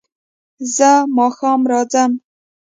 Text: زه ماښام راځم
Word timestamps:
زه 0.75 0.89
ماښام 1.17 1.59
راځم 1.71 2.11